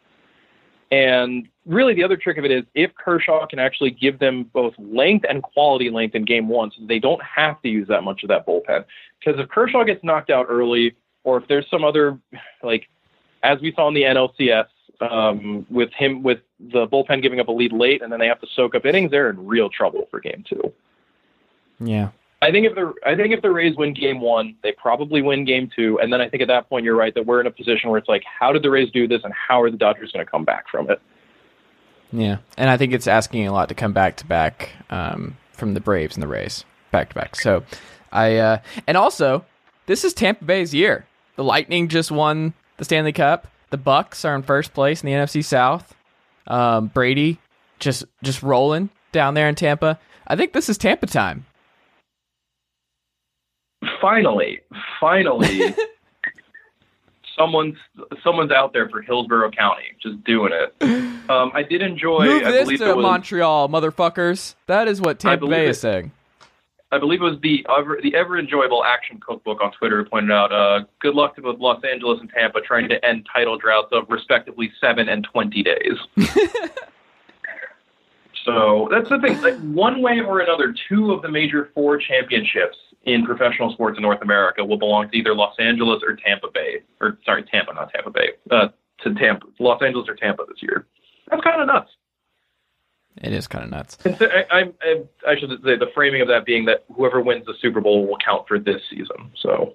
[0.90, 4.74] And really, the other trick of it is if Kershaw can actually give them both
[4.78, 8.22] length and quality length in game one, so they don't have to use that much
[8.22, 8.84] of that bullpen.
[9.18, 12.18] Because if Kershaw gets knocked out early, or if there's some other,
[12.62, 12.88] like,
[13.42, 14.66] as we saw in the NLCS,
[15.00, 18.40] um, with him, with the bullpen giving up a lead late and then they have
[18.40, 20.72] to soak up innings, they're in real trouble for game two.
[21.84, 22.10] Yeah.
[22.42, 25.46] I think if the I think if the Rays win game one, they probably win
[25.46, 27.50] game two, and then I think at that point you're right that we're in a
[27.50, 30.12] position where it's like, how did the Rays do this, and how are the Dodgers
[30.12, 31.00] going to come back from it?
[32.12, 32.38] Yeah.
[32.56, 35.80] And I think it's asking a lot to come back to back um, from the
[35.80, 37.34] Braves and the Rays back to back.
[37.34, 37.64] So
[38.12, 39.44] I, uh, and also,
[39.86, 41.06] this is Tampa Bay's year.
[41.36, 43.48] The Lightning just won the Stanley Cup.
[43.70, 45.94] The Bucs are in first place in the NFC South.
[46.46, 47.38] Um, Brady
[47.80, 49.98] just just rolling down there in Tampa.
[50.26, 51.46] I think this is Tampa time.
[54.00, 54.60] Finally,
[55.00, 55.74] finally,
[57.38, 57.76] someone's
[58.22, 60.74] someone's out there for Hillsborough County, just doing it.
[61.30, 62.26] Um, I did enjoy.
[62.26, 64.54] Move I this believe to it was, Montreal, motherfuckers.
[64.66, 65.70] That is what Tampa Bay it.
[65.70, 66.12] is saying.
[66.92, 70.30] I believe it was the ever, the ever enjoyable action cookbook on Twitter who pointed
[70.30, 73.88] out, uh, good luck to both Los Angeles and Tampa trying to end title droughts
[73.90, 75.98] of respectively seven and twenty days.
[78.44, 79.40] so that's the thing.
[79.42, 82.76] Like one way or another, two of the major four championships
[83.06, 86.78] in professional sports in North America will belong to either Los Angeles or Tampa Bay,
[87.00, 88.68] or sorry, Tampa, not Tampa Bay, uh,
[89.02, 90.86] to Tampa, Los Angeles or Tampa this year.
[91.30, 91.90] That's kind of nuts.
[93.22, 93.96] It is kind of nuts.
[94.04, 94.44] I,
[94.82, 98.06] I, I should say the framing of that being that whoever wins the Super Bowl
[98.06, 99.30] will count for this season.
[99.40, 99.74] So,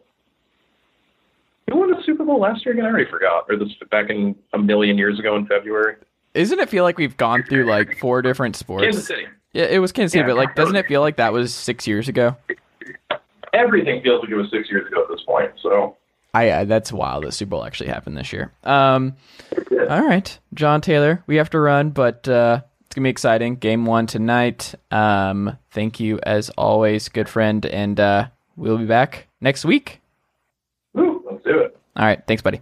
[1.70, 2.86] who won the Super Bowl last year again?
[2.86, 3.46] I already forgot.
[3.48, 5.96] Or this back in a million years ago in February.
[6.34, 8.84] Isn't it feel like we've gone through like four different sports?
[8.84, 9.26] Kansas City.
[9.54, 10.28] Yeah, it was Kansas City, Yeah.
[10.28, 12.36] but like, doesn't it feel like that was six years ago?
[13.54, 15.52] Everything feels like it was six years ago at this point.
[15.62, 15.98] So,
[16.34, 17.24] I uh, that's wild.
[17.24, 18.54] that Super Bowl actually happened this year.
[18.64, 19.16] Um,
[19.90, 23.56] all right, Jon Tayler, we have to run, but uh, it's gonna be exciting.
[23.56, 24.76] Game one tonight.
[24.92, 30.02] Um, thank you as always, good friend, and uh, we'll be back next week.
[30.94, 31.78] woo, let's do it.
[31.96, 32.62] All right, thanks, buddy.